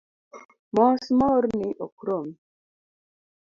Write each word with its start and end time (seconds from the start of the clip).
Mos 0.75 1.03
moorni 1.19 1.69
ok 1.85 1.95
romi 2.07 2.35